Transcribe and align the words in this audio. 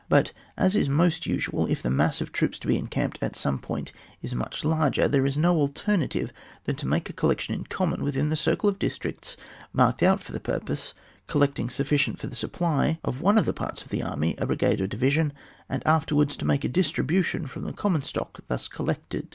But, 0.09 0.31
as 0.57 0.75
is 0.75 0.89
most 0.89 1.27
usual, 1.27 1.67
if 1.67 1.83
the 1.83 1.91
mass 1.91 2.21
of 2.21 2.31
troops 2.31 2.57
to 2.57 2.67
be 2.67 2.75
encamped 2.75 3.19
at 3.21 3.35
some 3.35 3.57
one 3.57 3.61
point 3.61 3.91
is 4.23 4.33
much 4.33 4.65
larger, 4.65 5.07
there 5.07 5.27
is 5.27 5.37
no 5.37 5.55
alternative 5.55 6.33
but 6.63 6.75
to 6.77 6.87
make 6.87 7.07
a 7.07 7.13
collection 7.13 7.53
in 7.53 7.65
common 7.65 8.01
within 8.03 8.29
the 8.29 8.35
circle 8.35 8.67
of 8.67 8.79
districts 8.79 9.37
marked 9.73 10.01
out 10.01 10.23
for 10.23 10.31
the 10.31 10.39
purpose, 10.39 10.95
collecting 11.27 11.69
sufficient 11.69 12.17
for 12.17 12.25
the 12.25 12.35
sup 12.35 12.53
ply 12.53 12.97
of 13.03 13.21
one 13.21 13.37
of 13.37 13.45
the 13.45 13.53
parts 13.53 13.83
of 13.83 13.89
the 13.89 14.01
army, 14.01 14.33
a 14.39 14.47
brigade 14.47 14.81
or 14.81 14.87
division, 14.87 15.33
and 15.69 15.85
afterwards 15.85 16.35
to 16.37 16.45
make 16.45 16.63
a 16.63 16.67
distribution 16.67 17.45
from 17.45 17.61
the 17.61 17.71
common 17.71 18.01
stock 18.01 18.39
thus 18.47 18.67
collected. 18.67 19.27